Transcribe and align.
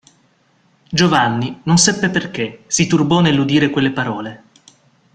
Giovanni, 0.89 1.59
non 1.65 1.77
seppe 1.77 2.09
perché, 2.09 2.63
si 2.65 2.87
turbò 2.87 3.19
nell'udire 3.19 3.69
quelle 3.69 3.91
parole. 3.91 4.43